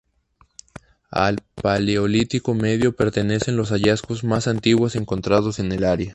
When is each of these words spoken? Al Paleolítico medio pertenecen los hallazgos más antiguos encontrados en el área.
Al 1.11 1.43
Paleolítico 1.53 2.55
medio 2.55 2.95
pertenecen 2.95 3.55
los 3.55 3.69
hallazgos 3.69 4.23
más 4.23 4.47
antiguos 4.47 4.95
encontrados 4.95 5.59
en 5.59 5.71
el 5.71 5.83
área. 5.83 6.09